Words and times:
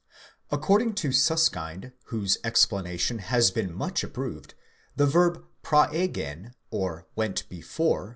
According 0.49 0.95
to 0.95 1.09
Siiskind, 1.09 1.93
whose 2.05 2.39
explanation 2.43 3.19
has 3.19 3.51
been 3.51 3.71
much 3.71 4.03
approved, 4.03 4.55
the 4.95 5.05
verb 5.05 5.45
προῆγεν 5.63 6.53
(went 7.15 7.47
defore) 7.51 8.05
(Vv. 8.05 8.09